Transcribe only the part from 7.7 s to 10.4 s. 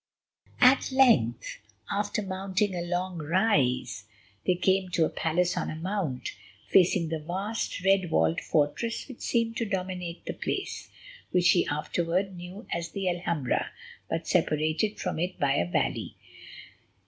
red walled fortress which seemed to dominate the